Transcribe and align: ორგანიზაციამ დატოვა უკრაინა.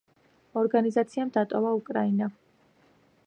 ორგანიზაციამ 0.61 1.33
დატოვა 1.37 1.75
უკრაინა. 1.81 2.31